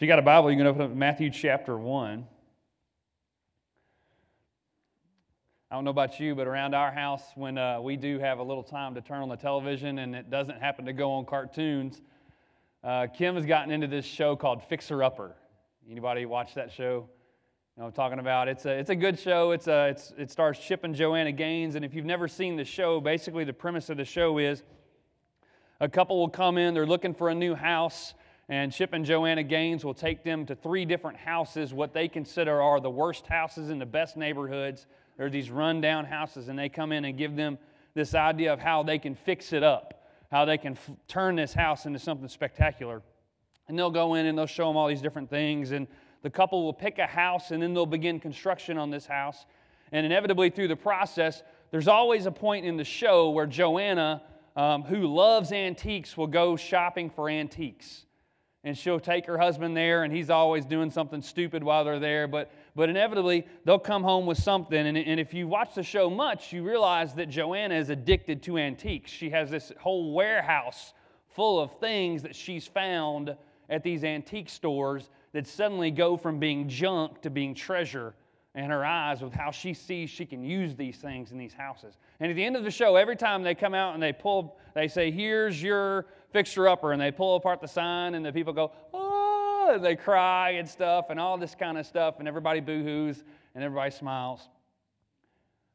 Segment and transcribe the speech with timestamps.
[0.00, 2.26] If you got a Bible, you can open up Matthew chapter 1.
[5.70, 8.42] I don't know about you, but around our house, when uh, we do have a
[8.42, 12.00] little time to turn on the television and it doesn't happen to go on cartoons,
[12.82, 15.36] uh, Kim has gotten into this show called Fixer Upper.
[15.90, 17.06] Anybody watch that show?
[17.76, 18.48] You know I'm talking about?
[18.48, 19.50] It's a, it's a good show.
[19.50, 21.74] It's a, it's, it stars Chip and Joanna Gaines.
[21.74, 24.62] And if you've never seen the show, basically the premise of the show is
[25.78, 28.14] a couple will come in, they're looking for a new house,
[28.50, 32.60] and Chip and Joanna Gaines will take them to three different houses, what they consider
[32.60, 34.88] are the worst houses in the best neighborhoods.
[35.16, 37.58] They're these rundown houses, and they come in and give them
[37.94, 40.02] this idea of how they can fix it up,
[40.32, 43.02] how they can f- turn this house into something spectacular.
[43.68, 45.70] And they'll go in and they'll show them all these different things.
[45.70, 45.86] And
[46.22, 49.46] the couple will pick a house, and then they'll begin construction on this house.
[49.92, 54.22] And inevitably, through the process, there's always a point in the show where Joanna,
[54.56, 58.06] um, who loves antiques, will go shopping for antiques
[58.62, 62.28] and she'll take her husband there and he's always doing something stupid while they're there.
[62.28, 64.86] But but inevitably they'll come home with something.
[64.86, 68.58] And, and if you watch the show much you realize that joanna is addicted to
[68.58, 69.10] antiques.
[69.10, 70.92] She has this whole warehouse
[71.28, 73.34] full of things that she's found
[73.68, 78.14] at these antique stores that suddenly go from being junk to being treasure
[78.56, 81.98] in her eyes with how she sees she can use these things in these houses.
[82.18, 84.58] And at the end of the show every time they come out and they pull
[84.74, 88.52] they say here's your fixer upper, and they pull apart the sign, and the people
[88.52, 92.60] go, oh, and they cry and stuff, and all this kind of stuff, and everybody
[92.60, 93.22] boo hoos,
[93.54, 94.48] and everybody smiles.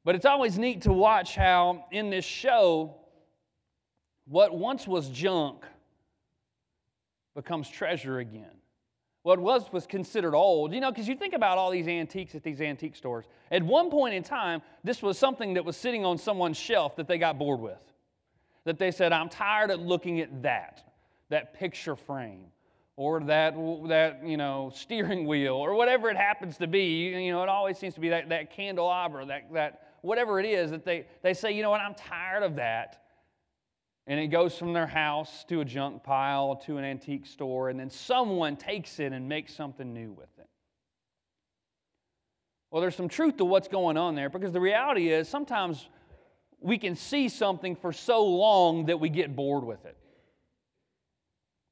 [0.04, 2.96] But it's always neat to watch how in this show,
[4.28, 5.66] what once was junk
[7.36, 8.46] becomes treasure again.
[9.24, 12.44] What was was considered old, you know, because you think about all these antiques at
[12.44, 13.26] these antique stores.
[13.50, 17.08] At one point in time, this was something that was sitting on someone's shelf that
[17.08, 17.82] they got bored with
[18.66, 20.84] that they said, I'm tired of looking at that,
[21.30, 22.48] that picture frame,
[22.98, 23.56] or that,
[23.88, 27.10] that you know, steering wheel, or whatever it happens to be.
[27.10, 30.72] You know, it always seems to be that, that candelabra, that, that whatever it is
[30.72, 33.02] that they, they say, you know what, I'm tired of that.
[34.08, 37.80] And it goes from their house to a junk pile to an antique store, and
[37.80, 40.48] then someone takes it and makes something new with it.
[42.70, 45.88] Well, there's some truth to what's going on there because the reality is sometimes
[46.60, 49.98] we can see something for so long that we get bored with it.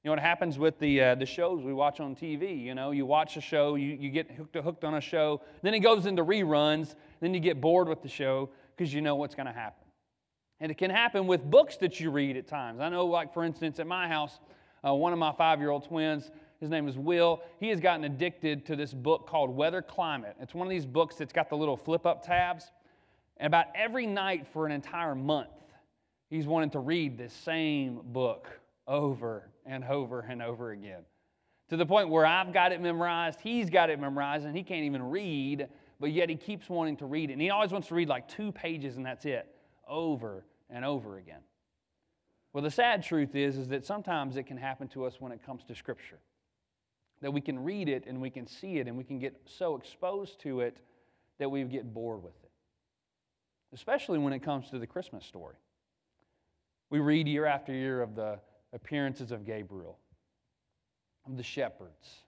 [0.03, 2.61] You know what happens with the, uh, the shows we watch on TV?
[2.61, 5.73] You know, you watch a show, you, you get hooked, hooked on a show, then
[5.73, 9.33] it goes into reruns, then you get bored with the show because you know what's
[9.33, 9.85] going to happen.
[10.59, 12.81] And it can happen with books that you read at times.
[12.81, 14.39] I know, like, for instance, at my house,
[14.85, 18.03] uh, one of my five year old twins, his name is Will, he has gotten
[18.03, 20.35] addicted to this book called Weather Climate.
[20.41, 22.71] It's one of these books that's got the little flip up tabs.
[23.43, 25.49] And about every night for an entire month,
[26.29, 28.47] he's wanting to read this same book
[28.87, 31.01] over and over and over again.
[31.67, 34.85] To the point where I've got it memorized, he's got it memorized, and he can't
[34.85, 35.67] even read,
[35.99, 37.33] but yet he keeps wanting to read it.
[37.33, 39.45] And he always wants to read like two pages, and that's it,
[39.89, 41.41] over and over again.
[42.53, 45.45] Well, the sad truth is, is that sometimes it can happen to us when it
[45.45, 46.19] comes to Scripture.
[47.21, 49.75] That we can read it and we can see it and we can get so
[49.75, 50.77] exposed to it
[51.39, 52.42] that we get bored with it
[53.73, 55.55] especially when it comes to the Christmas story.
[56.89, 58.39] We read year after year of the
[58.71, 59.97] appearances of Gabriel,
[61.25, 62.23] of the shepherds,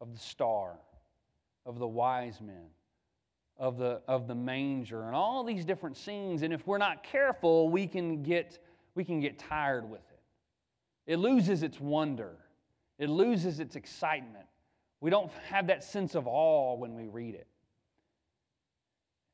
[0.00, 0.72] of the star,
[1.66, 2.66] of the wise men,
[3.58, 6.42] of the, of the manger, and all these different scenes.
[6.42, 8.58] And if we're not careful, we can get,
[8.94, 11.12] we can get tired with it.
[11.12, 12.36] It loses its wonder,
[12.98, 14.46] it loses its excitement.
[15.00, 17.46] We don't have that sense of awe when we read it.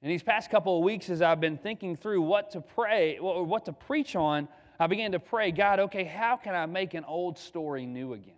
[0.03, 3.67] In these past couple of weeks, as I've been thinking through what to pray what
[3.67, 7.37] to preach on, I began to pray, God, okay, how can I make an old
[7.39, 8.35] story new again?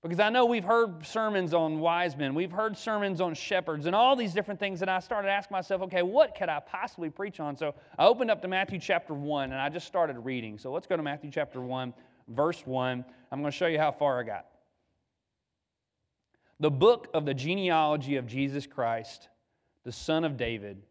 [0.00, 3.96] Because I know we've heard sermons on wise men, we've heard sermons on shepherds, and
[3.96, 7.40] all these different things, and I started asking myself, okay, what could I possibly preach
[7.40, 7.56] on?
[7.56, 10.58] So I opened up to Matthew chapter 1, and I just started reading.
[10.58, 11.94] So let's go to Matthew chapter 1,
[12.28, 13.04] verse 1.
[13.32, 14.46] I'm going to show you how far I got.
[16.60, 19.30] The book of the genealogy of Jesus Christ
[19.84, 20.82] the son of David,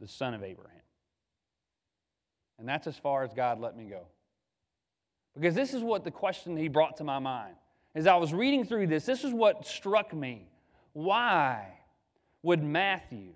[0.00, 0.80] the son of Abraham.
[2.58, 4.06] And that's as far as God let me go.
[5.34, 7.54] Because this is what the question he brought to my mind.
[7.94, 10.46] As I was reading through this, this is what struck me.
[10.92, 11.66] Why
[12.42, 13.32] would Matthew,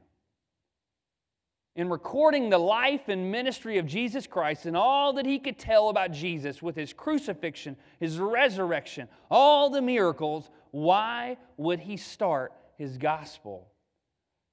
[1.77, 5.89] in recording the life and ministry of Jesus Christ and all that he could tell
[5.89, 12.97] about Jesus with his crucifixion, his resurrection, all the miracles, why would he start his
[12.97, 13.69] gospel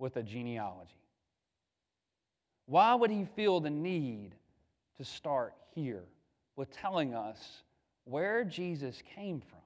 [0.02, 0.92] with a genealogy?
[2.66, 4.32] Why would he feel the need
[4.98, 6.04] to start here
[6.56, 7.62] with telling us
[8.06, 9.60] where Jesus came from?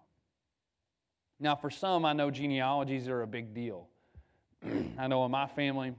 [1.39, 3.87] Now, for some, I know genealogies are a big deal.
[4.97, 5.93] I know in my family,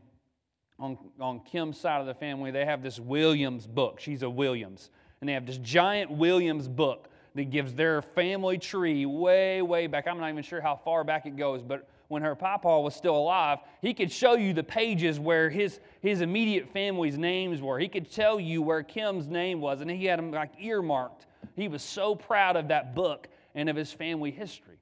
[0.79, 4.01] on, on Kim's side of the family, they have this Williams book.
[4.01, 4.91] She's a Williams.
[5.21, 10.07] And they have this giant Williams book that gives their family tree way, way back.
[10.07, 13.17] I'm not even sure how far back it goes, but when her papa was still
[13.17, 17.79] alive, he could show you the pages where his, his immediate family's names were.
[17.79, 21.27] He could tell you where Kim's name was, and he had them like earmarked.
[21.57, 24.79] He was so proud of that book and of his family history.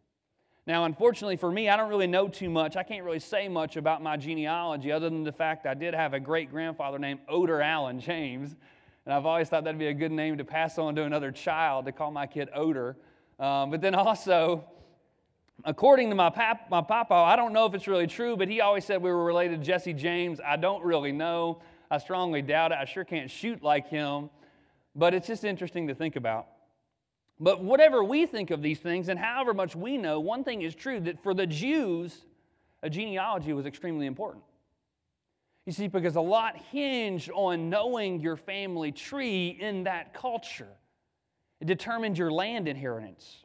[0.67, 2.77] Now, unfortunately for me, I don't really know too much.
[2.77, 6.15] I can't really say much about my genealogy other than the fact I did have
[6.15, 8.57] a great grandfather named Oder Allen James.
[9.05, 11.85] And I've always thought that'd be a good name to pass on to another child
[11.85, 12.97] to call my kid Oder.
[13.39, 14.65] Um, but then also,
[15.65, 18.61] according to my, pap, my papa, I don't know if it's really true, but he
[18.61, 20.41] always said we were related to Jesse James.
[20.45, 21.61] I don't really know.
[21.91, 22.79] I strongly doubt it.
[22.79, 24.31] I sure can't shoot like him.
[24.95, 26.49] But it's just interesting to think about.
[27.41, 30.75] But whatever we think of these things and however much we know, one thing is
[30.75, 32.25] true that for the Jews,
[32.83, 34.45] a genealogy was extremely important.
[35.67, 40.69] You see, because a lot hinged on knowing your family tree in that culture.
[41.61, 43.44] It determined your land inheritance.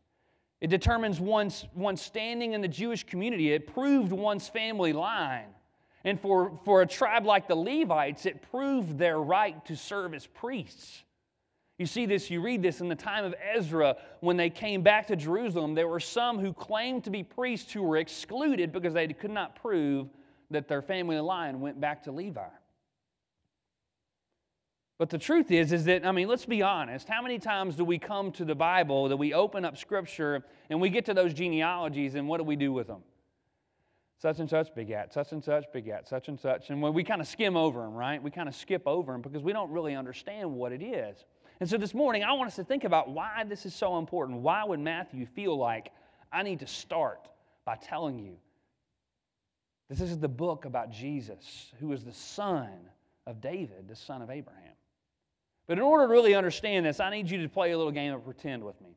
[0.61, 3.53] It determines one's, one's standing in the Jewish community.
[3.53, 5.47] It proved one's family line.
[6.03, 10.25] And for, for a tribe like the Levites, it proved their right to serve as
[10.27, 11.03] priests.
[11.77, 15.07] You see this, you read this in the time of Ezra when they came back
[15.07, 15.75] to Jerusalem.
[15.75, 19.55] There were some who claimed to be priests who were excluded because they could not
[19.55, 20.09] prove
[20.51, 22.41] that their family line went back to Levi.
[24.99, 27.07] But the truth is, is that, I mean, let's be honest.
[27.07, 30.79] How many times do we come to the Bible, that we open up Scripture, and
[30.79, 33.01] we get to those genealogies, and what do we do with them?
[34.21, 36.69] Such and such begat, such and such begat, such and such.
[36.69, 38.21] And we kind of skim over them, right?
[38.21, 41.23] We kind of skip over them because we don't really understand what it is.
[41.61, 44.41] And so this morning, I want us to think about why this is so important.
[44.41, 45.93] Why would Matthew feel like
[46.29, 47.29] I need to start
[47.63, 48.35] by telling you
[49.89, 52.69] this is the book about Jesus, who is the son
[53.25, 54.68] of David, the son of Abraham.
[55.69, 58.11] But in order to really understand this, I need you to play a little game
[58.11, 58.89] of pretend with me.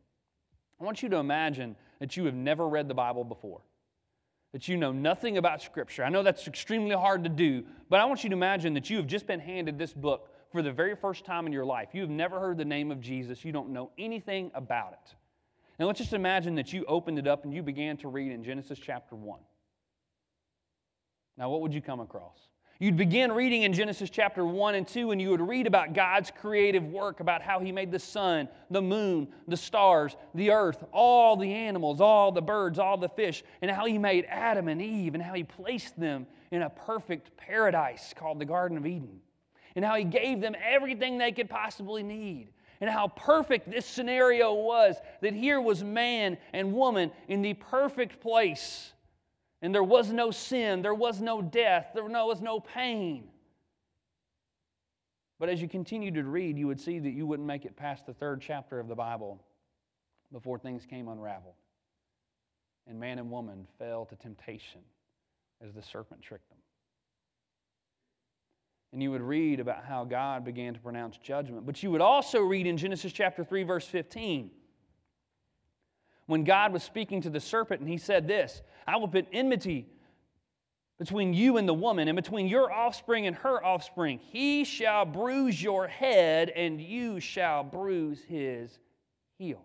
[0.81, 3.61] I want you to imagine that you have never read the Bible before,
[4.53, 6.03] that you know nothing about Scripture.
[6.03, 8.97] I know that's extremely hard to do, but I want you to imagine that you
[8.97, 11.91] have just been handed this book for the very first time in your life.
[11.93, 15.15] You have never heard the name of Jesus, you don't know anything about it.
[15.79, 18.43] Now let's just imagine that you opened it up and you began to read in
[18.43, 19.41] Genesis chapter 1.
[21.37, 22.39] Now, what would you come across?
[22.83, 26.33] You'd begin reading in Genesis chapter 1 and 2, and you would read about God's
[26.33, 31.37] creative work, about how He made the sun, the moon, the stars, the earth, all
[31.37, 35.15] the animals, all the birds, all the fish, and how He made Adam and Eve,
[35.15, 39.21] and how He placed them in a perfect paradise called the Garden of Eden
[39.77, 42.49] and how He gave them everything they could possibly need,
[42.81, 48.21] and how perfect this scenario was that here was man and woman in the perfect
[48.21, 48.92] place.
[49.63, 53.29] And there was no sin, there was no death, there was no pain.
[55.39, 58.07] But as you continued to read, you would see that you wouldn't make it past
[58.07, 59.41] the third chapter of the Bible
[60.33, 61.55] before things came unraveled.
[62.87, 64.81] And man and woman fell to temptation
[65.65, 66.59] as the serpent tricked them
[68.93, 71.65] and you would read about how God began to pronounce judgment.
[71.65, 74.51] But you would also read in Genesis chapter 3, verse 15,
[76.27, 79.87] when God was speaking to the serpent, and he said this I will put enmity
[80.99, 84.21] between you and the woman, and between your offspring and her offspring.
[84.31, 88.79] He shall bruise your head, and you shall bruise his
[89.37, 89.61] heel.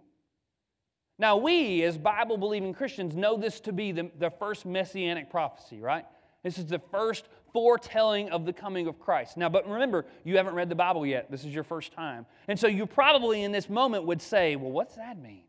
[1.20, 5.79] Now, we as Bible believing Christians know this to be the, the first messianic prophecy,
[5.79, 6.05] right?
[6.43, 9.38] This is the first foretelling of the coming of Christ.
[9.38, 11.29] Now, but remember, you haven't read the Bible yet.
[11.29, 12.25] This is your first time.
[12.48, 15.43] And so you probably in this moment would say, well, what's that mean?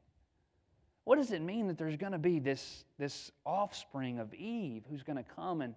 [1.09, 5.03] What does it mean that there's going to be this, this offspring of Eve who's
[5.03, 5.75] going to come and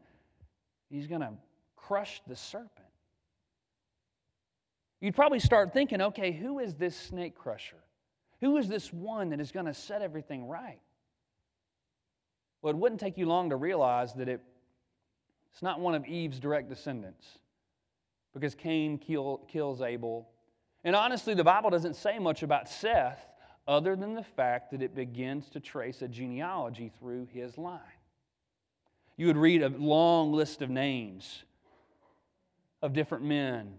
[0.90, 1.32] he's going to
[1.78, 2.90] crush the serpent?
[5.00, 7.78] You'd probably start thinking, okay, who is this snake crusher?
[8.42, 10.82] Who is this one that is going to set everything right?
[12.62, 14.42] Well, it wouldn't take you long to realize that it
[15.54, 17.26] it's not one of Eve's direct descendants
[18.34, 20.28] because Cain kill, kills Abel.
[20.84, 23.31] And honestly, the Bible doesn't say much about Seth
[23.68, 27.80] other than the fact that it begins to trace a genealogy through his line.
[29.18, 31.44] You would read a long list of names
[32.82, 33.76] of different men,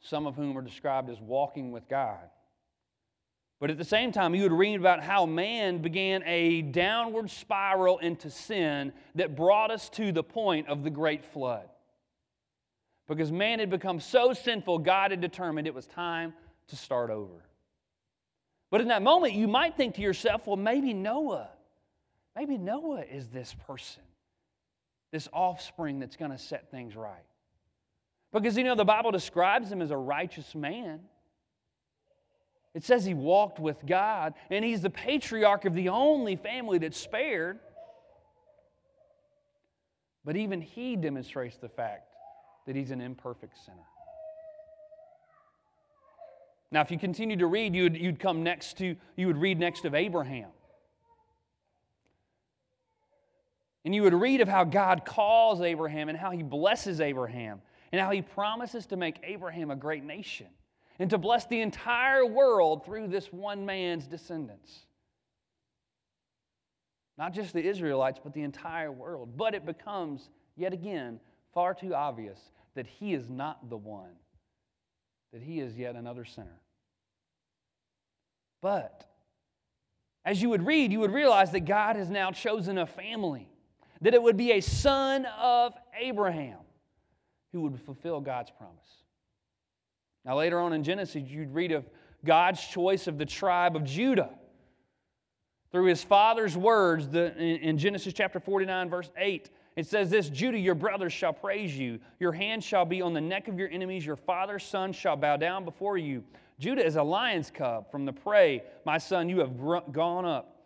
[0.00, 2.30] some of whom are described as walking with God.
[3.58, 7.98] But at the same time, you would read about how man began a downward spiral
[7.98, 11.68] into sin that brought us to the point of the great flood.
[13.08, 16.34] Because man had become so sinful, God had determined it was time
[16.68, 17.46] to start over.
[18.76, 21.48] But in that moment, you might think to yourself, well, maybe Noah,
[22.36, 24.02] maybe Noah is this person,
[25.12, 27.24] this offspring that's going to set things right.
[28.34, 31.00] Because, you know, the Bible describes him as a righteous man.
[32.74, 36.98] It says he walked with God, and he's the patriarch of the only family that's
[36.98, 37.58] spared.
[40.22, 42.12] But even he demonstrates the fact
[42.66, 43.78] that he's an imperfect sinner.
[46.76, 49.86] Now, if you continue to read, you'd, you'd come next to, you would read next
[49.86, 50.50] of Abraham.
[53.86, 57.98] And you would read of how God calls Abraham and how he blesses Abraham and
[57.98, 60.48] how he promises to make Abraham a great nation
[60.98, 64.80] and to bless the entire world through this one man's descendants.
[67.16, 69.38] Not just the Israelites, but the entire world.
[69.38, 71.20] But it becomes, yet again,
[71.54, 72.38] far too obvious
[72.74, 74.12] that he is not the one,
[75.32, 76.60] that he is yet another sinner.
[78.66, 79.06] But
[80.24, 83.48] as you would read, you would realize that God has now chosen a family,
[84.00, 86.58] that it would be a son of Abraham
[87.52, 89.04] who would fulfill God's promise.
[90.24, 91.88] Now, later on in Genesis, you'd read of
[92.24, 94.30] God's choice of the tribe of Judah.
[95.70, 100.58] Through his father's words, the, in Genesis chapter 49, verse 8, it says this Judah,
[100.58, 102.00] your brothers shall praise you.
[102.18, 104.04] Your hand shall be on the neck of your enemies.
[104.04, 106.24] Your father's son shall bow down before you.
[106.58, 108.62] Judah is a lion's cub from the prey.
[108.84, 110.64] My son, you have gr- gone up.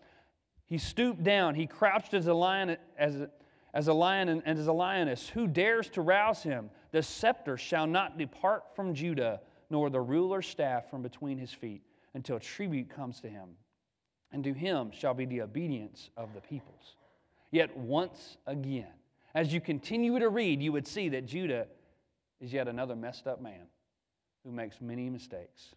[0.66, 1.56] He stooped down.
[1.56, 3.30] He crouched as a lion, as a,
[3.74, 5.28] as a lion and, and as a lioness.
[5.28, 6.70] Who dares to rouse him?
[6.92, 11.82] The scepter shall not depart from Judah, nor the ruler's staff from between his feet,
[12.14, 13.48] until tribute comes to him.
[14.32, 16.94] And to him shall be the obedience of the peoples.
[17.50, 18.92] Yet once again,
[19.34, 21.66] as you continue to read, you would see that Judah
[22.40, 23.66] is yet another messed up man
[24.44, 25.74] who makes many mistakes.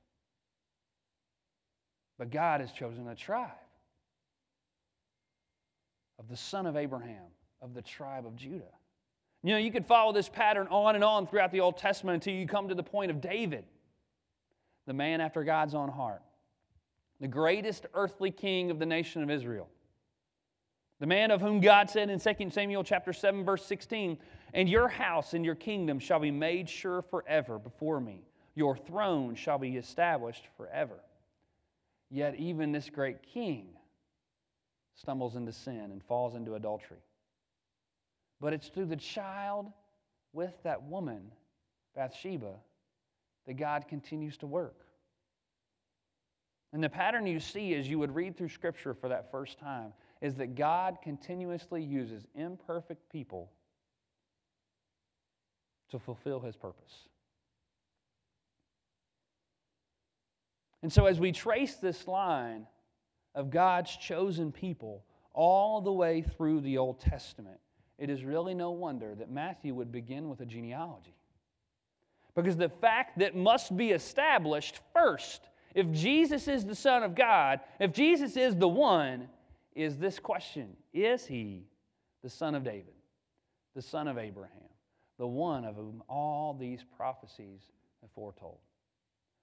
[2.23, 3.49] But God has chosen a tribe
[6.17, 7.25] of the son of Abraham,
[7.61, 8.71] of the tribe of Judah.
[9.43, 12.33] You know, you could follow this pattern on and on throughout the Old Testament until
[12.33, 13.65] you come to the point of David,
[14.85, 16.21] the man after God's own heart,
[17.19, 19.67] the greatest earthly king of the nation of Israel.
[21.01, 24.17] The man of whom God said in 2 Samuel chapter 7 verse 16,
[24.53, 28.23] "And your house and your kingdom shall be made sure forever before me.
[28.55, 31.03] Your throne shall be established forever."
[32.13, 33.69] Yet even this great king
[34.93, 37.01] stumbles into sin and falls into adultery.
[38.39, 39.65] But it's through the child
[40.31, 41.31] with that woman,
[41.95, 42.53] Bathsheba,
[43.47, 44.75] that God continues to work.
[46.71, 49.91] And the pattern you see as you would read through Scripture for that first time
[50.21, 53.49] is that God continuously uses imperfect people
[55.89, 57.07] to fulfill his purpose.
[60.83, 62.67] And so, as we trace this line
[63.33, 67.57] of God's chosen people all the way through the Old Testament,
[67.97, 71.15] it is really no wonder that Matthew would begin with a genealogy.
[72.35, 77.61] Because the fact that must be established first, if Jesus is the Son of God,
[77.79, 79.29] if Jesus is the one,
[79.75, 81.63] is this question Is he
[82.23, 82.93] the Son of David,
[83.73, 84.51] the Son of Abraham,
[85.17, 87.61] the one of whom all these prophecies
[88.01, 88.57] have foretold?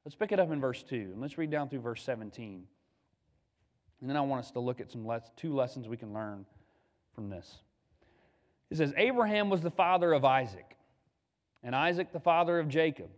[0.04, 2.64] Let's pick it up in verse 2, and let's read down through verse 17.
[4.00, 6.46] And then I want us to look at some les- two lessons we can learn
[7.14, 7.58] from this.
[8.70, 10.76] It says, Abraham was the father of Isaac,
[11.62, 13.10] and Isaac the father of Jacob,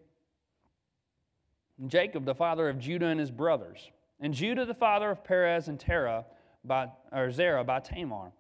[1.78, 5.68] and Jacob the father of Judah and his brothers, and Judah the father of Perez
[5.68, 6.24] and Terah
[6.64, 8.32] by, or Zerah by Tamar,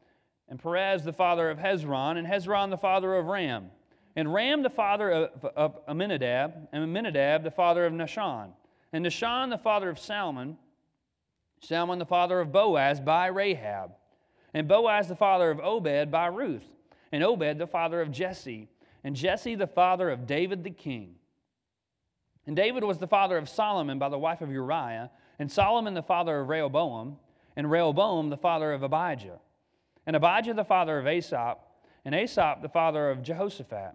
[0.48, 3.70] and Perez the father of Hezron, and Hezron the father of Ram
[4.16, 8.50] and Ram the father of, of Amminadab, and Amminadab the father of Nahshon,
[8.92, 10.58] and Nahshon the father of Salmon,
[11.60, 13.92] Salmon the father of Boaz by Rahab,
[14.52, 16.66] and Boaz the father of Obed by Ruth,
[17.10, 18.68] and Obed the father of Jesse,
[19.04, 21.14] and Jesse the father of David the king.
[22.46, 26.02] And David was the father of Solomon by the wife of Uriah, and Solomon the
[26.02, 27.16] father of Rehoboam,
[27.56, 29.38] and Rehoboam the father of Abijah,
[30.06, 31.58] and Abijah the father of Asaph,
[32.04, 33.94] and Asaph the father of Jehoshaphat,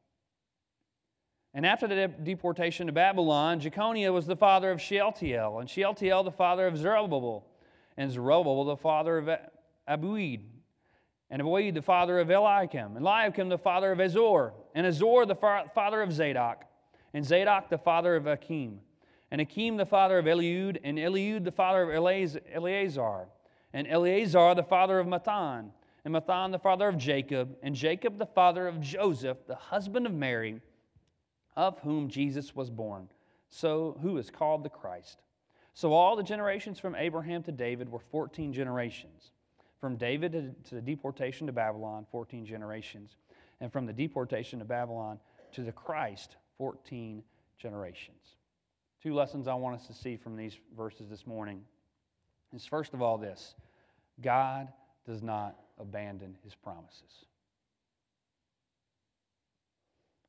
[1.53, 6.31] And after the deportation to Babylon, Jeconiah was the father of Shealtiel, and Shealtiel the
[6.31, 7.45] father of Zerubbabel,
[7.97, 9.29] and Zerubbabel the father of
[9.87, 10.41] Abiud,
[11.29, 15.35] and Abiud the father of Eliakim, and Eliakim the father of Azor, and Azor the
[15.35, 16.63] father of Zadok,
[17.13, 18.79] and Zadok the father of Achim,
[19.29, 21.89] and Achim the father of Eliud, and Eliud the father of
[22.53, 23.27] Eleazar,
[23.73, 25.71] and Eleazar the father of Matthan,
[26.05, 30.13] and Matthan the father of Jacob, and Jacob the father of Joseph, the husband of
[30.13, 30.61] Mary,
[31.55, 33.09] of whom Jesus was born,
[33.49, 35.17] so who is called the Christ.
[35.73, 39.31] So all the generations from Abraham to David were 14 generations.
[39.79, 43.15] From David to, the deportation to Babylon, 14 generations.
[43.59, 45.19] And from the deportation to Babylon
[45.53, 47.23] to the Christ, 14
[47.57, 48.35] generations.
[49.01, 51.61] Two lessons I want us to see from these verses this morning
[52.53, 53.55] is first of all this
[54.21, 54.67] God
[55.05, 57.25] does not abandon his promises.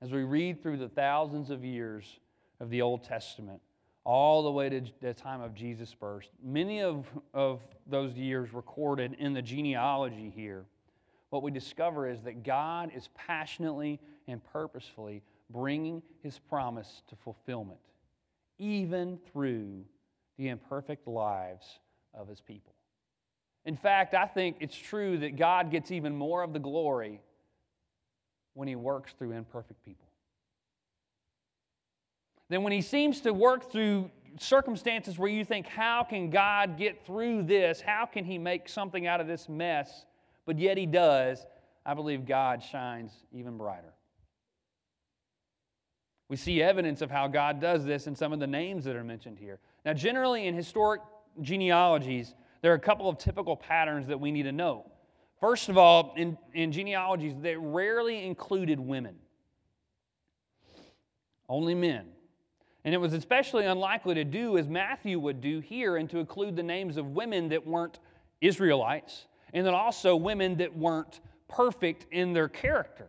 [0.02, 2.18] As we read through the thousands of years
[2.58, 3.60] of the Old Testament,
[4.04, 6.28] all the way to the time of Jesus' birth.
[6.42, 10.64] Many of, of those years recorded in the genealogy here,
[11.30, 17.78] what we discover is that God is passionately and purposefully bringing his promise to fulfillment,
[18.58, 19.84] even through
[20.36, 21.78] the imperfect lives
[22.12, 22.74] of his people.
[23.64, 27.20] In fact, I think it's true that God gets even more of the glory
[28.54, 30.06] when he works through imperfect people
[32.52, 37.06] then when he seems to work through circumstances where you think, how can God get
[37.06, 37.80] through this?
[37.80, 40.04] How can he make something out of this mess?
[40.44, 41.46] But yet he does.
[41.86, 43.94] I believe God shines even brighter.
[46.28, 49.04] We see evidence of how God does this in some of the names that are
[49.04, 49.58] mentioned here.
[49.86, 51.00] Now, generally in historic
[51.40, 54.91] genealogies, there are a couple of typical patterns that we need to know.
[55.42, 59.16] First of all, in, in genealogies, they rarely included women,
[61.48, 62.06] only men.
[62.84, 66.54] And it was especially unlikely to do as Matthew would do here and to include
[66.54, 67.98] the names of women that weren't
[68.40, 71.18] Israelites and then also women that weren't
[71.48, 73.08] perfect in their character.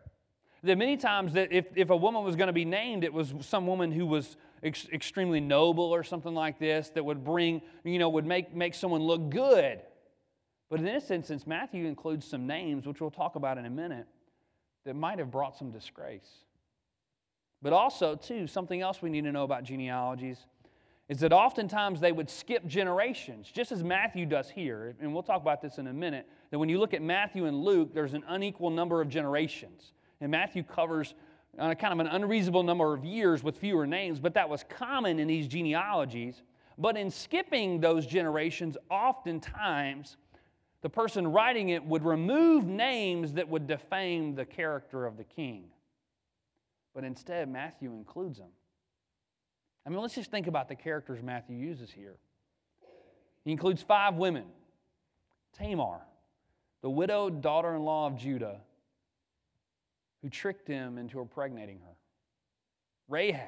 [0.63, 3.31] That many times that if, if a woman was going to be named, it was
[3.41, 7.99] some woman who was ex- extremely noble or something like this that would bring, you
[7.99, 9.81] know, would make, make someone look good.
[10.73, 14.07] But in this instance, Matthew includes some names, which we'll talk about in a minute,
[14.85, 16.27] that might have brought some disgrace.
[17.61, 20.39] But also, too, something else we need to know about genealogies
[21.09, 24.95] is that oftentimes they would skip generations, just as Matthew does here.
[24.99, 26.27] And we'll talk about this in a minute.
[26.49, 29.93] That when you look at Matthew and Luke, there's an unequal number of generations.
[30.21, 31.13] And Matthew covers
[31.59, 35.19] uh, kind of an unreasonable number of years with fewer names, but that was common
[35.19, 36.41] in these genealogies.
[36.79, 40.17] But in skipping those generations, oftentimes
[40.83, 45.63] the person writing it would remove names that would defame the character of the king.
[46.93, 48.49] But instead, Matthew includes them.
[49.85, 52.17] I mean, let's just think about the characters Matthew uses here.
[53.45, 54.43] He includes five women
[55.57, 56.01] Tamar,
[56.81, 58.59] the widowed daughter in law of Judah,
[60.21, 61.95] who tricked him into impregnating her.
[63.07, 63.47] Rahab,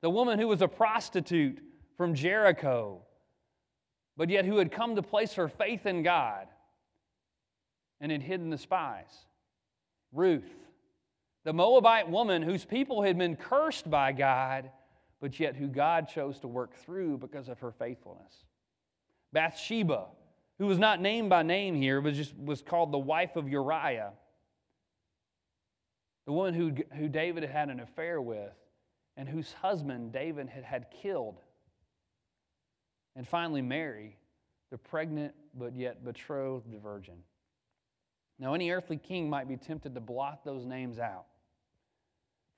[0.00, 1.58] the woman who was a prostitute
[1.98, 3.02] from Jericho,
[4.20, 6.46] but yet who had come to place her faith in God
[8.02, 9.24] and had hidden the spies.
[10.12, 10.44] Ruth,
[11.44, 14.70] the Moabite woman whose people had been cursed by God,
[15.22, 18.44] but yet who God chose to work through because of her faithfulness.
[19.32, 20.08] Bathsheba,
[20.58, 24.12] who was not named by name here, but just was called the wife of Uriah.
[26.26, 28.52] The woman who, who David had had an affair with
[29.16, 31.40] and whose husband David had had killed.
[33.20, 34.16] And finally, Mary,
[34.70, 37.16] the pregnant but yet betrothed virgin.
[38.38, 41.26] Now, any earthly king might be tempted to blot those names out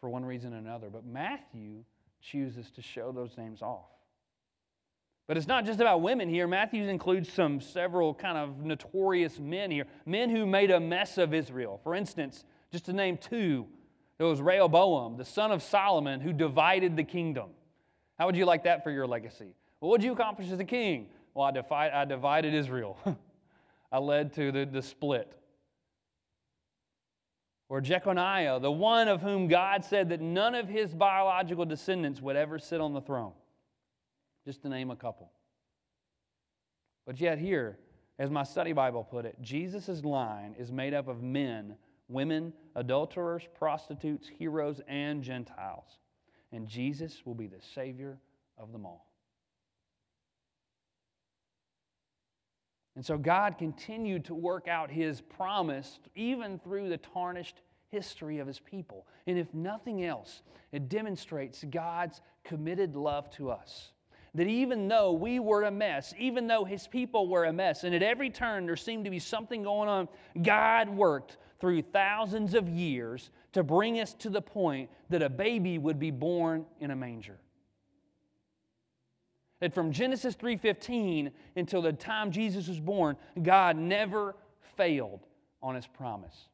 [0.01, 1.83] for one reason or another, but Matthew
[2.20, 3.88] chooses to show those names off.
[5.27, 6.46] But it's not just about women here.
[6.46, 11.35] Matthew includes some several kind of notorious men here, men who made a mess of
[11.35, 11.81] Israel.
[11.83, 13.66] For instance, just to name two,
[14.16, 17.48] there was Rehoboam, the son of Solomon, who divided the kingdom.
[18.16, 19.57] How would you like that for your legacy?
[19.83, 21.09] Well, what did you accomplish as a king?
[21.35, 22.97] Well, I, I divided Israel.
[23.92, 25.37] I led to the, the split
[27.68, 32.37] or Jeconiah, the one of whom God said that none of his biological descendants would
[32.37, 33.33] ever sit on the throne.
[34.45, 35.33] Just to name a couple.
[37.05, 37.79] But yet, here,
[38.21, 41.75] as my study Bible put it, Jesus' line is made up of men,
[42.07, 45.99] women, adulterers, prostitutes, heroes, and Gentiles.
[46.53, 48.18] And Jesus will be the Savior
[48.59, 49.12] of them all.
[52.94, 58.46] And so God continued to work out his promise even through the tarnished history of
[58.46, 59.07] his people.
[59.26, 63.92] And if nothing else, it demonstrates God's committed love to us.
[64.35, 67.94] That even though we were a mess, even though his people were a mess, and
[67.94, 70.09] at every turn there seemed to be something going on,
[70.42, 75.76] God worked through thousands of years to bring us to the point that a baby
[75.76, 77.38] would be born in a manger.
[79.62, 84.35] That from Genesis 3:15 until the time Jesus was born, God never
[84.75, 85.25] failed
[85.62, 86.48] on his promise.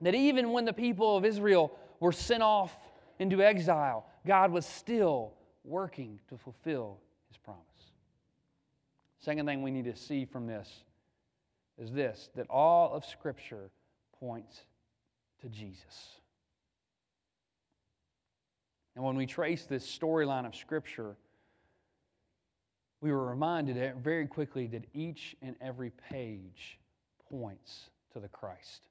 [0.00, 5.32] That even when the people of Israel were sent off into exile, God was still
[5.62, 6.98] working to fulfill
[7.28, 7.62] his promise.
[9.20, 10.82] Second thing we need to see from this
[11.76, 13.70] is this that all of Scripture
[14.18, 14.64] points
[15.42, 16.18] to Jesus.
[18.96, 21.16] And when we trace this storyline of Scripture,
[23.00, 26.78] we were reminded very quickly that each and every page
[27.30, 28.82] points to the Christ.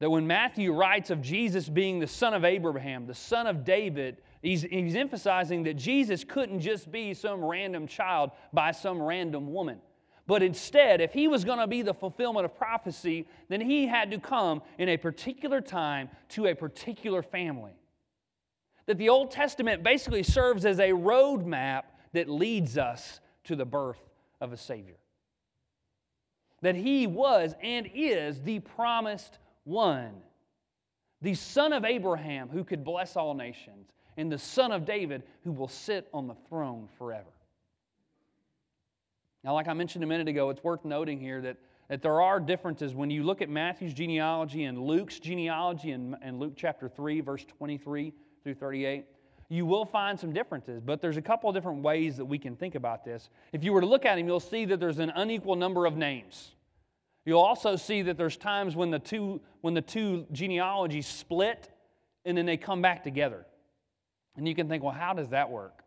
[0.00, 4.18] That when Matthew writes of Jesus being the son of Abraham, the son of David,
[4.42, 9.78] he's, he's emphasizing that Jesus couldn't just be some random child by some random woman.
[10.26, 14.10] But instead, if he was going to be the fulfillment of prophecy, then he had
[14.10, 17.72] to come in a particular time to a particular family.
[18.86, 24.00] That the Old Testament basically serves as a roadmap that leads us to the birth
[24.40, 24.96] of a Savior.
[26.62, 30.12] That he was and is the promised one,
[31.22, 35.52] the son of Abraham who could bless all nations, and the son of David who
[35.52, 37.30] will sit on the throne forever.
[39.42, 42.40] Now, like I mentioned a minute ago, it's worth noting here that, that there are
[42.40, 47.20] differences when you look at Matthew's genealogy and Luke's genealogy in, in Luke chapter 3,
[47.20, 48.12] verse 23
[48.44, 49.06] through 38.
[49.48, 52.56] You will find some differences, but there's a couple of different ways that we can
[52.56, 53.28] think about this.
[53.52, 55.96] If you were to look at him, you'll see that there's an unequal number of
[55.96, 56.54] names.
[57.24, 61.70] You'll also see that there's times when the two, when the two genealogies split
[62.24, 63.46] and then they come back together.
[64.36, 65.82] And you can think, well, how does that work?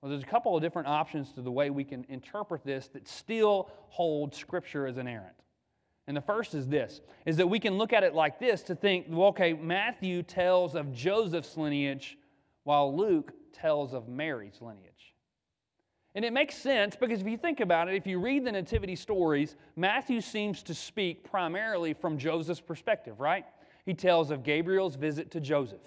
[0.00, 3.08] Well, there's a couple of different options to the way we can interpret this that
[3.08, 5.34] still hold Scripture as inerrant.
[6.06, 8.74] And the first is this is that we can look at it like this to
[8.74, 12.16] think, well, okay, Matthew tells of Joseph's lineage
[12.64, 15.14] while Luke tells of Mary's lineage.
[16.14, 18.96] And it makes sense because if you think about it, if you read the nativity
[18.96, 23.44] stories, Matthew seems to speak primarily from Joseph's perspective, right?
[23.84, 25.82] He tells of Gabriel's visit to Joseph.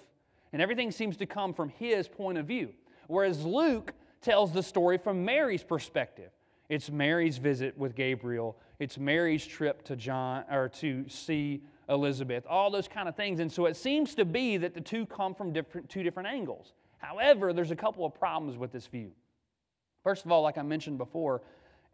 [0.52, 2.70] And everything seems to come from his point of view.
[3.08, 6.30] Whereas Luke tells the story from Mary's perspective.
[6.70, 12.70] It's Mary's visit with Gabriel, it's Mary's trip to John or to see Elizabeth, all
[12.70, 13.40] those kind of things.
[13.40, 16.72] And so it seems to be that the two come from different, two different angles.
[16.98, 19.10] However, there's a couple of problems with this view.
[20.04, 21.42] First of all, like I mentioned before,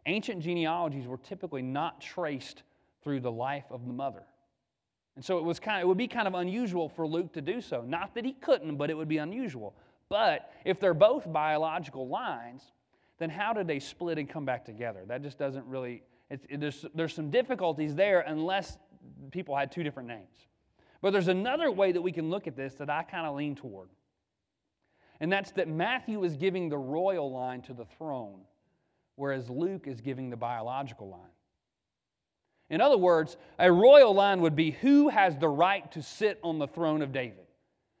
[0.05, 2.61] ancient genealogies were typically not traced
[3.03, 4.21] through the life of the mother.
[5.15, 7.41] And so it, was kind of, it would be kind of unusual for Luke to
[7.41, 7.81] do so.
[7.81, 9.73] Not that he couldn't, but it would be unusual.
[10.07, 12.61] But if they're both biological lines,
[13.19, 15.03] then how did they split and come back together?
[15.07, 18.77] That just doesn't really, it, there's, there's some difficulties there unless
[19.31, 20.47] people had two different names.
[21.01, 23.55] But there's another way that we can look at this that I kind of lean
[23.55, 23.89] toward.
[25.19, 28.41] And that's that Matthew is giving the royal line to the throne,
[29.15, 31.21] whereas Luke is giving the biological line.
[32.69, 36.59] In other words, a royal line would be who has the right to sit on
[36.59, 37.46] the throne of David.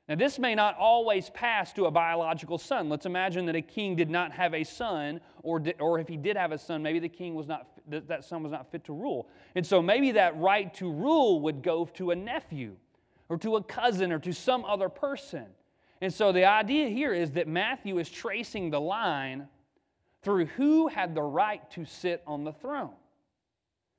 [0.09, 2.87] Now, this may not always pass to a biological son.
[2.87, 6.37] Let's imagine that a king did not have a son, or, or if he did
[6.37, 9.27] have a son, maybe the king was not, that son was not fit to rule.
[9.55, 12.77] And so maybe that right to rule would go to a nephew,
[13.27, 15.45] or to a cousin, or to some other person.
[15.99, 19.49] And so the idea here is that Matthew is tracing the line
[20.21, 22.93] through who had the right to sit on the throne,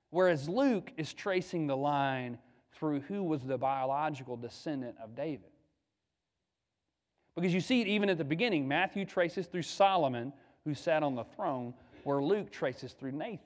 [0.09, 2.39] whereas Luke is tracing the line
[2.73, 5.51] through who was the biological descendant of David.
[7.39, 8.67] Because you see it even at the beginning.
[8.67, 10.33] Matthew traces through Solomon,
[10.65, 11.73] who sat on the throne,
[12.05, 13.39] where Luke traces through Nathan.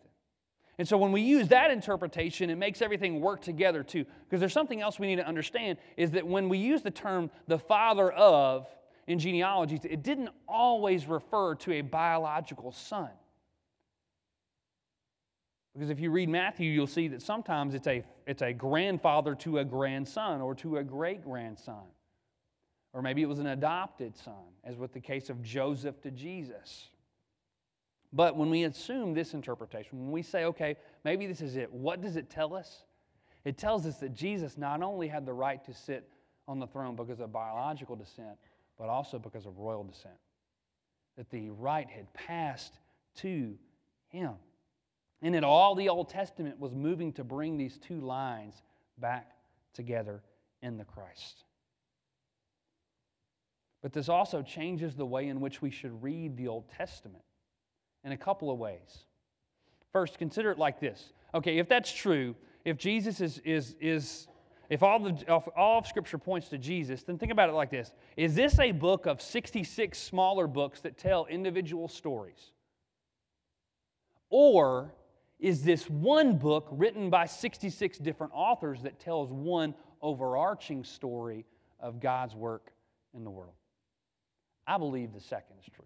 [0.79, 4.05] And so when we use that interpretation, it makes everything work together too.
[4.25, 7.31] Because there's something else we need to understand is that when we use the term
[7.47, 8.67] the father of
[9.07, 13.11] in genealogies, it didn't always refer to a biological son.
[15.75, 19.59] Because if you read Matthew, you'll see that sometimes it's a, it's a grandfather to
[19.59, 21.85] a grandson or to a great grandson.
[22.93, 26.89] Or maybe it was an adopted son, as with the case of Joseph to Jesus.
[28.13, 32.03] But when we assume this interpretation, when we say, okay, maybe this is it, what
[32.03, 32.85] does it tell us?
[33.45, 36.09] It tells us that Jesus not only had the right to sit
[36.47, 38.37] on the throne because of biological descent,
[38.79, 40.15] but also because of royal descent.
[41.17, 42.79] That the right had passed
[43.17, 43.57] to
[44.09, 44.35] him.
[45.23, 48.63] And that all the Old Testament was moving to bring these two lines
[48.99, 49.33] back
[49.73, 50.23] together
[50.63, 51.45] in the Christ.
[53.83, 57.25] But this also changes the way in which we should read the Old Testament
[58.05, 59.07] in a couple of ways.
[59.93, 64.29] First, consider it like this Okay, if that's true, if Jesus is, is, is
[64.69, 67.71] if all, the, if all of Scripture points to Jesus, then think about it like
[67.71, 72.53] this Is this a book of 66 smaller books that tell individual stories?
[74.29, 74.95] Or
[75.39, 81.45] is this one book written by 66 different authors that tells one overarching story
[81.81, 82.73] of God's work
[83.13, 83.55] in the world?
[84.73, 85.85] I believe the second is true.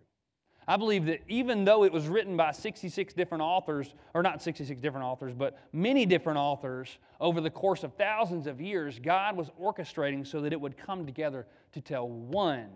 [0.69, 4.81] I believe that even though it was written by 66 different authors, or not 66
[4.81, 9.51] different authors, but many different authors over the course of thousands of years, God was
[9.61, 12.69] orchestrating so that it would come together to tell one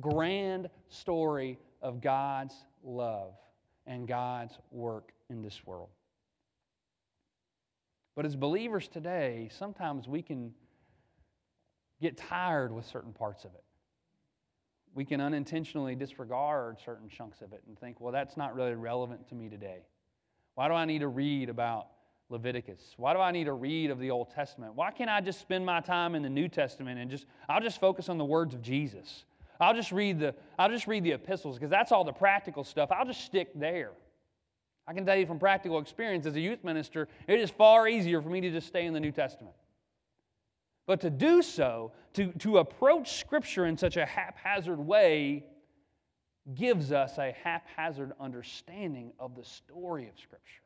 [0.00, 3.34] grand story of God's love
[3.86, 5.90] and God's work in this world.
[8.16, 10.54] But as believers today, sometimes we can
[12.00, 13.62] get tired with certain parts of it.
[14.94, 19.28] We can unintentionally disregard certain chunks of it and think, well, that's not really relevant
[19.28, 19.86] to me today.
[20.54, 21.88] Why do I need to read about
[22.28, 22.94] Leviticus?
[22.96, 24.74] Why do I need to read of the Old Testament?
[24.74, 27.80] Why can't I just spend my time in the New Testament and just I'll just
[27.80, 29.24] focus on the words of Jesus?
[29.60, 32.90] I'll just read the I'll just read the epistles because that's all the practical stuff.
[32.90, 33.92] I'll just stick there.
[34.86, 38.20] I can tell you from practical experience as a youth minister, it is far easier
[38.20, 39.54] for me to just stay in the New Testament.
[40.86, 45.44] But to do so, to, to approach Scripture in such a haphazard way,
[46.54, 50.62] gives us a haphazard understanding of the story of Scripture.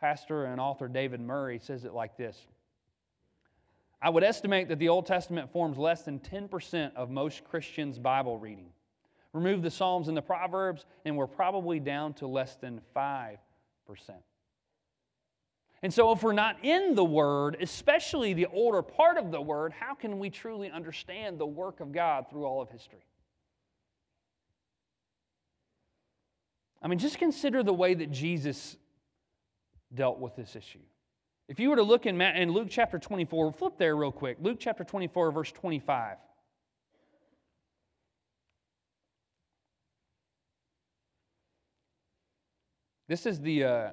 [0.00, 2.46] Pastor and author David Murray says it like this
[4.02, 8.38] I would estimate that the Old Testament forms less than 10% of most Christians' Bible
[8.38, 8.70] reading.
[9.34, 13.38] Remove the Psalms and the Proverbs, and we're probably down to less than 5%.
[15.82, 19.72] And so, if we're not in the Word, especially the older part of the Word,
[19.72, 23.04] how can we truly understand the work of God through all of history?
[26.82, 28.76] I mean, just consider the way that Jesus
[29.94, 30.78] dealt with this issue.
[31.48, 34.36] If you were to look in, in Luke chapter 24, flip there real quick.
[34.40, 36.16] Luke chapter 24, verse 25.
[43.08, 43.90] This is the, uh,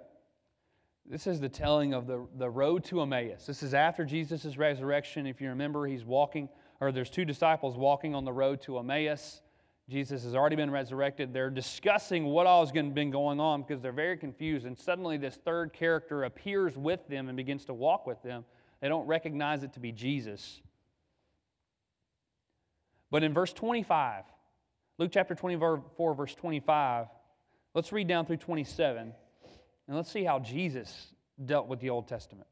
[1.10, 3.46] this is the telling of the, the road to Emmaus.
[3.46, 5.26] This is after Jesus' resurrection.
[5.26, 6.50] If you remember, he's walking,
[6.82, 9.42] or there's two disciples walking on the road to Emmaus.
[9.90, 11.34] Jesus has already been resurrected.
[11.34, 14.66] They're discussing what all has been going on because they're very confused.
[14.66, 18.44] And suddenly, this third character appears with them and begins to walk with them.
[18.82, 20.62] They don't recognize it to be Jesus.
[23.10, 24.26] But in verse 25,
[24.98, 27.08] Luke chapter 24, verse 25,
[27.74, 29.14] Let's read down through 27
[29.88, 31.08] and let's see how Jesus
[31.44, 32.48] dealt with the Old Testament.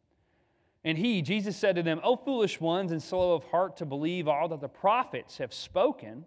[0.83, 4.27] And he, Jesus said to them, O foolish ones and slow of heart to believe
[4.27, 6.25] all that the prophets have spoken.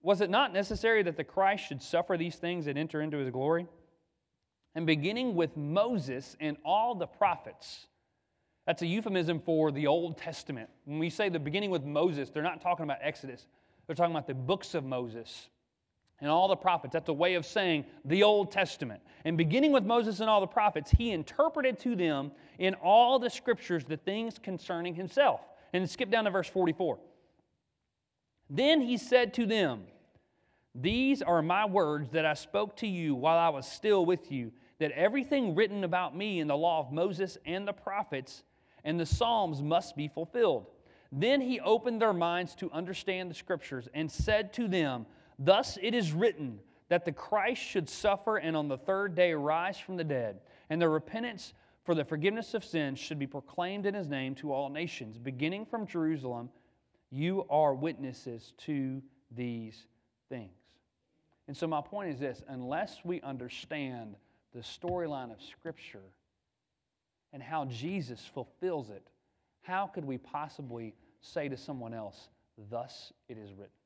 [0.00, 3.30] Was it not necessary that the Christ should suffer these things and enter into his
[3.30, 3.66] glory?
[4.74, 7.86] And beginning with Moses and all the prophets,
[8.66, 10.70] that's a euphemism for the Old Testament.
[10.84, 13.46] When we say the beginning with Moses, they're not talking about Exodus,
[13.86, 15.48] they're talking about the books of Moses
[16.20, 16.92] and all the prophets.
[16.92, 19.00] That's a way of saying the Old Testament.
[19.24, 23.30] And beginning with Moses and all the prophets, he interpreted to them in all the
[23.30, 25.40] scriptures the things concerning himself.
[25.72, 26.98] And skip down to verse 44.
[28.50, 29.82] Then he said to them,
[30.74, 34.52] These are my words that I spoke to you while I was still with you,
[34.78, 38.42] that everything written about me in the law of Moses and the prophets
[38.84, 40.66] and the Psalms must be fulfilled.
[41.10, 45.06] Then he opened their minds to understand the scriptures and said to them,
[45.38, 49.78] Thus it is written that the Christ should suffer and on the third day rise
[49.78, 53.94] from the dead, and the repentance for the forgiveness of sins should be proclaimed in
[53.94, 56.50] his name to all nations, beginning from Jerusalem.
[57.10, 59.02] You are witnesses to
[59.34, 59.86] these
[60.28, 60.52] things.
[61.46, 64.16] And so, my point is this unless we understand
[64.54, 66.12] the storyline of Scripture
[67.32, 69.06] and how Jesus fulfills it,
[69.62, 72.28] how could we possibly say to someone else,
[72.70, 73.77] Thus it is written?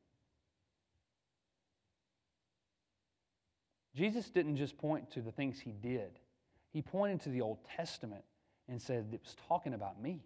[3.95, 6.19] Jesus didn't just point to the things he did,
[6.73, 8.25] he pointed to the Old Testament
[8.69, 10.25] and said, It was talking about me.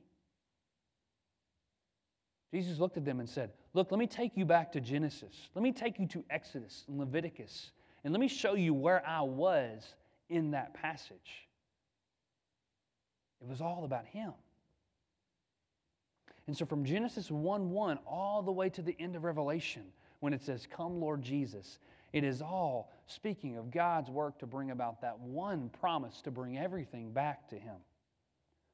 [2.55, 5.35] Jesus looked at them and said, Look, let me take you back to Genesis.
[5.55, 7.73] Let me take you to Exodus and Leviticus.
[8.05, 9.83] And let me show you where I was
[10.29, 11.49] in that passage.
[13.43, 14.33] It was all about Him.
[16.47, 19.83] And so from Genesis 1 1 all the way to the end of Revelation,
[20.21, 21.79] when it says, Come, Lord Jesus,
[22.13, 26.59] it is all speaking of God's work to bring about that one promise to bring
[26.59, 27.77] everything back to Him.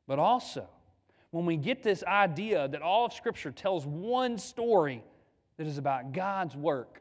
[0.07, 0.68] But also,
[1.31, 5.03] when we get this idea that all of Scripture tells one story
[5.57, 7.01] that is about God's work,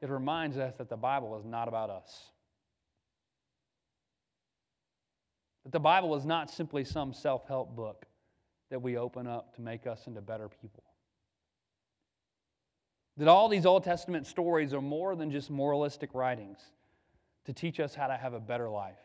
[0.00, 2.32] it reminds us that the Bible is not about us.
[5.64, 8.06] That the Bible is not simply some self help book
[8.70, 10.82] that we open up to make us into better people.
[13.16, 16.58] That all these Old Testament stories are more than just moralistic writings
[17.44, 19.00] to teach us how to have a better life,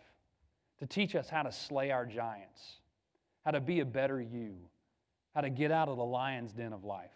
[0.79, 2.77] to teach us how to slay our giants,
[3.43, 4.55] how to be a better you,
[5.35, 7.11] how to get out of the lion's den of life.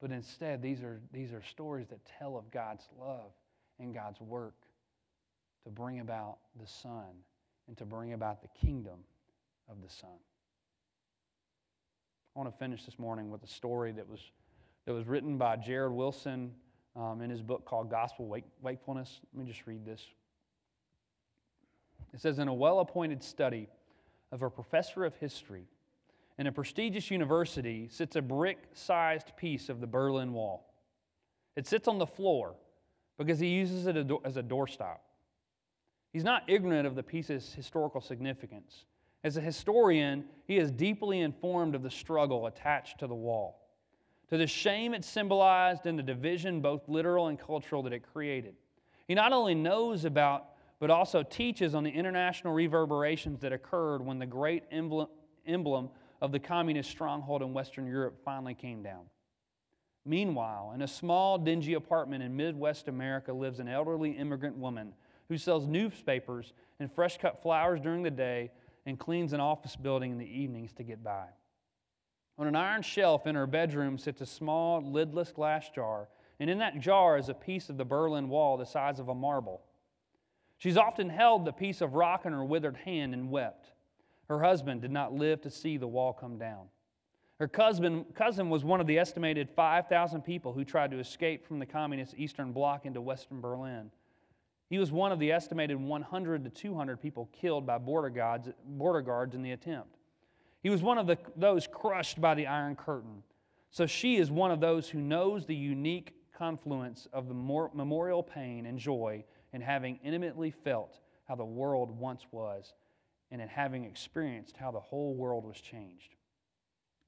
[0.00, 3.32] But instead, these are, these are stories that tell of God's love
[3.78, 4.54] and God's work
[5.64, 7.06] to bring about the Son
[7.68, 8.98] and to bring about the kingdom
[9.68, 10.10] of the Son.
[12.36, 14.20] I want to finish this morning with a story that was,
[14.86, 16.52] that was written by Jared Wilson
[16.96, 19.20] um, in his book called Gospel Wake, Wakefulness.
[19.32, 20.02] Let me just read this.
[22.12, 23.68] It says In a well appointed study
[24.30, 25.66] of a professor of history
[26.38, 30.72] in a prestigious university sits a brick sized piece of the Berlin Wall.
[31.56, 32.54] It sits on the floor
[33.18, 34.98] because he uses it as a doorstop.
[36.12, 38.84] He's not ignorant of the piece's historical significance.
[39.22, 43.63] As a historian, he is deeply informed of the struggle attached to the wall,
[44.30, 48.54] to the shame it symbolized and the division, both literal and cultural, that it created.
[49.06, 50.46] He not only knows about,
[50.80, 55.88] but also teaches on the international reverberations that occurred when the great emblem
[56.20, 59.02] of the communist stronghold in Western Europe finally came down.
[60.06, 64.92] Meanwhile, in a small, dingy apartment in Midwest America lives an elderly immigrant woman
[65.28, 68.50] who sells newspapers and fresh cut flowers during the day
[68.84, 71.24] and cleans an office building in the evenings to get by.
[72.36, 76.08] On an iron shelf in her bedroom sits a small, lidless glass jar,
[76.40, 79.14] and in that jar is a piece of the Berlin Wall the size of a
[79.14, 79.62] marble.
[80.58, 83.72] She's often held the piece of rock in her withered hand and wept.
[84.28, 86.66] Her husband did not live to see the wall come down.
[87.38, 91.58] Her cousin, cousin was one of the estimated 5,000 people who tried to escape from
[91.58, 93.90] the communist Eastern Bloc into Western Berlin.
[94.70, 99.02] He was one of the estimated 100 to 200 people killed by border guards, border
[99.02, 99.98] guards in the attempt.
[100.64, 103.22] He was one of the, those crushed by the Iron Curtain.
[103.70, 108.64] So she is one of those who knows the unique confluence of the memorial pain
[108.64, 112.72] and joy in having intimately felt how the world once was
[113.30, 116.14] and in having experienced how the whole world was changed.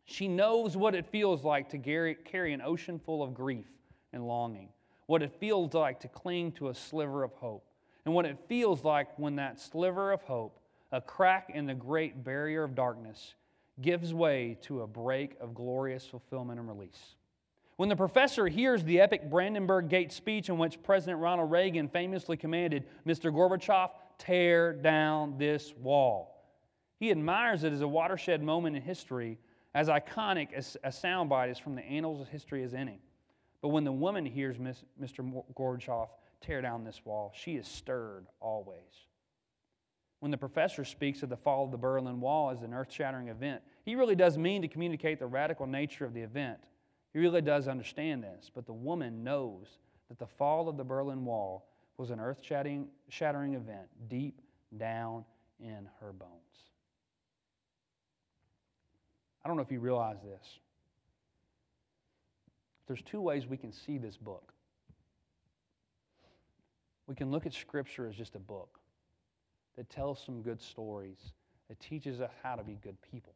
[0.04, 3.68] She knows what it feels like to carry an ocean full of grief
[4.12, 4.68] and longing,
[5.06, 7.66] what it feels like to cling to a sliver of hope,
[8.04, 10.60] and what it feels like when that sliver of hope,
[10.92, 13.34] a crack in the great barrier of darkness,
[13.80, 17.16] gives way to a break of glorious fulfillment and release.
[17.76, 22.36] When the professor hears the epic Brandenburg Gate speech in which President Ronald Reagan famously
[22.36, 23.30] commanded, Mr.
[23.30, 26.42] Gorbachev, tear down this wall.
[26.98, 29.38] He admires it as a watershed moment in history,
[29.74, 33.02] as iconic as a soundbite is from the annals of history as any.
[33.60, 35.44] But when the woman hears Mr.
[35.54, 36.08] Gorbachev
[36.40, 39.05] tear down this wall, she is stirred always.
[40.20, 43.28] When the professor speaks of the fall of the Berlin Wall as an earth shattering
[43.28, 46.58] event, he really does mean to communicate the radical nature of the event.
[47.12, 48.50] He really does understand this.
[48.54, 53.54] But the woman knows that the fall of the Berlin Wall was an earth shattering
[53.54, 54.40] event deep
[54.76, 55.24] down
[55.60, 56.32] in her bones.
[59.44, 60.58] I don't know if you realize this.
[62.86, 64.52] There's two ways we can see this book.
[67.06, 68.80] We can look at Scripture as just a book
[69.76, 71.32] that tells some good stories,
[71.68, 73.34] that teaches us how to be good people.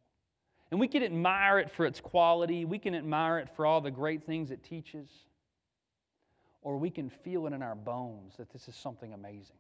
[0.70, 3.90] And we can admire it for its quality, we can admire it for all the
[3.90, 5.09] great things it teaches
[6.62, 9.57] or we can feel it in our bones that this is something amazing.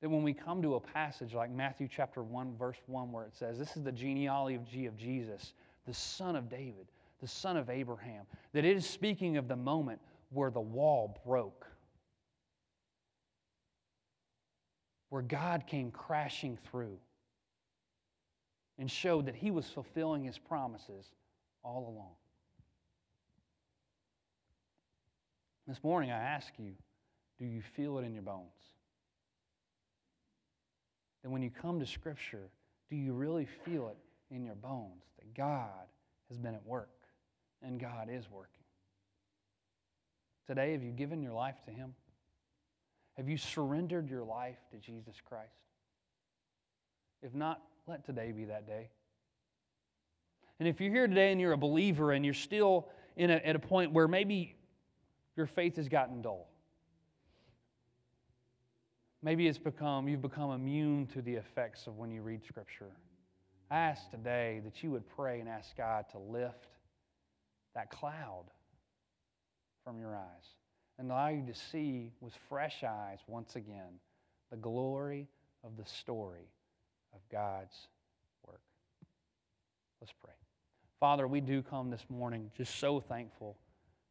[0.00, 3.34] That when we come to a passage like Matthew chapter 1, verse 1, where it
[3.34, 5.54] says, This is the genealogy of Jesus,
[5.86, 6.86] the son of David,
[7.20, 11.66] the son of Abraham, that it is speaking of the moment where the wall broke,
[15.08, 16.98] where God came crashing through
[18.78, 21.06] and showed that he was fulfilling his promises
[21.62, 22.14] all along.
[25.66, 26.72] This morning, I ask you,
[27.38, 28.46] do you feel it in your bones?
[31.24, 32.50] And when you come to Scripture,
[32.88, 33.96] do you really feel it
[34.34, 35.88] in your bones that God
[36.28, 36.88] has been at work
[37.62, 38.62] and God is working?
[40.46, 41.94] Today, have you given your life to Him?
[43.16, 45.50] Have you surrendered your life to Jesus Christ?
[47.22, 48.90] If not, let today be that day.
[50.58, 53.56] And if you're here today and you're a believer and you're still in a, at
[53.56, 54.54] a point where maybe
[55.36, 56.48] your faith has gotten dull.
[59.22, 62.90] Maybe it's become, you've become immune to the effects of when you read Scripture.
[63.70, 66.68] I ask today that you would pray and ask God to lift
[67.74, 68.44] that cloud
[69.84, 70.54] from your eyes
[70.98, 74.00] and allow you to see with fresh eyes once again
[74.50, 75.28] the glory
[75.64, 76.48] of the story
[77.14, 77.76] of God's
[78.46, 78.60] work.
[80.00, 80.32] Let's pray.
[81.00, 83.56] Father, we do come this morning just so thankful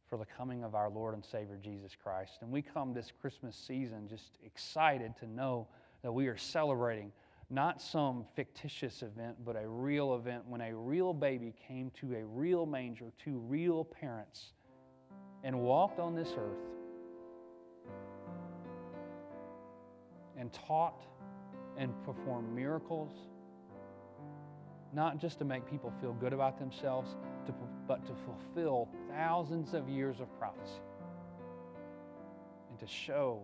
[0.08, 2.38] for the coming of our Lord and Savior Jesus Christ.
[2.42, 5.66] And we come this Christmas season just excited to know
[6.02, 7.10] that we are celebrating
[7.50, 12.24] not some fictitious event, but a real event when a real baby came to a
[12.24, 14.52] real manger, to real parents,
[15.42, 16.75] and walked on this earth
[20.38, 21.02] and taught
[21.76, 23.12] and performed miracles,
[24.92, 27.16] not just to make people feel good about themselves,
[27.46, 27.54] to,
[27.86, 30.80] but to fulfill thousands of years of prophecy
[32.70, 33.42] and to show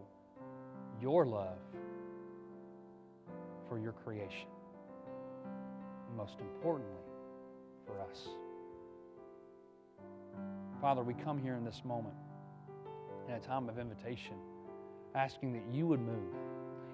[1.00, 1.58] your love
[3.68, 4.48] for your creation.
[6.08, 7.02] And most importantly,
[7.86, 8.28] for us.
[10.80, 12.14] Father, we come here in this moment
[13.28, 14.34] in a time of invitation,
[15.14, 16.34] asking that you would move.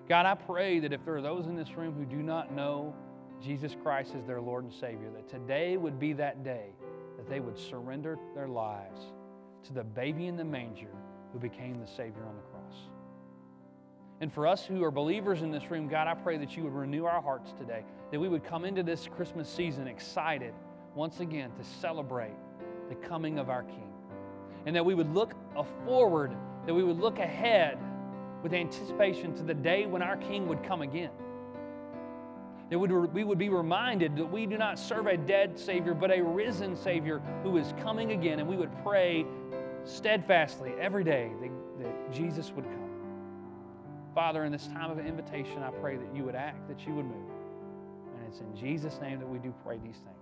[0.08, 2.94] God, I pray that if there are those in this room who do not know
[3.42, 6.70] Jesus Christ as their Lord and Savior, that today would be that day
[7.18, 9.00] that they would surrender their lives
[9.64, 10.88] to the baby in the manger
[11.32, 12.74] who became the Savior on the cross.
[14.20, 16.72] And for us who are believers in this room, God, I pray that you would
[16.72, 20.54] renew our hearts today, that we would come into this Christmas season excited
[20.94, 22.34] once again to celebrate
[22.88, 23.92] the coming of our King.
[24.64, 25.34] And that we would look
[25.84, 26.34] forward,
[26.66, 27.78] that we would look ahead
[28.42, 31.10] with anticipation to the day when our King would come again.
[32.70, 36.20] That we would be reminded that we do not serve a dead Savior, but a
[36.22, 38.40] risen Savior who is coming again.
[38.40, 39.24] And we would pray
[39.84, 41.50] steadfastly every day that,
[41.82, 42.90] that Jesus would come.
[44.14, 47.06] Father, in this time of invitation, I pray that you would act, that you would
[47.06, 47.30] move.
[48.16, 50.17] And it's in Jesus' name that we do pray these things.